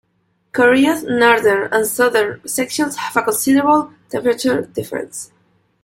[0.51, 5.31] Korea's northern and southern sections have a considerable temperature difference.